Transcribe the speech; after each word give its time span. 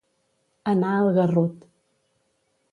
Anar 0.71 0.95
al 1.01 1.11
garrut. 1.19 1.71